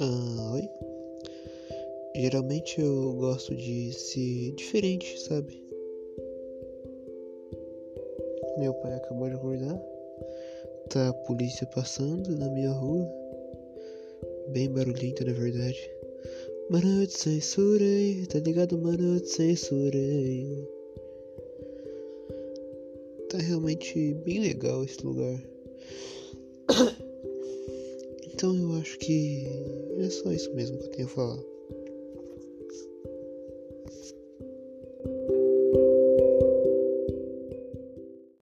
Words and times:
Ah, 0.00 0.52
oi? 0.52 0.70
Geralmente 2.14 2.80
eu 2.80 3.14
gosto 3.14 3.52
de 3.56 3.92
ser 3.92 4.52
diferente, 4.52 5.18
sabe? 5.18 5.60
Meu 8.58 8.72
pai 8.74 8.94
acabou 8.94 9.28
de 9.28 9.34
acordar. 9.34 9.82
Tá 10.90 11.08
a 11.08 11.12
polícia 11.12 11.66
passando 11.74 12.30
na 12.36 12.48
minha 12.48 12.70
rua. 12.70 13.08
Bem 14.50 14.70
barulhento, 14.70 15.24
na 15.24 15.32
verdade. 15.32 15.90
Mano, 16.70 17.02
eu 17.02 17.06
te 17.08 17.18
censurei, 17.18 18.24
tá 18.26 18.38
ligado, 18.38 18.78
mano? 18.78 19.16
Eu 19.16 19.20
te 19.20 19.30
censurei. 19.30 20.64
Tá 23.30 23.38
realmente 23.38 24.14
bem 24.24 24.38
legal 24.38 24.84
esse 24.84 25.04
lugar. 25.04 25.42
Então 28.38 28.54
eu 28.56 28.80
acho 28.80 28.96
que 29.00 29.48
é 29.98 30.08
só 30.08 30.30
isso 30.30 30.54
mesmo 30.54 30.78
que 30.78 30.84
eu 30.84 30.90
tenho 30.92 31.08
a 31.08 31.10
falar. 31.10 31.57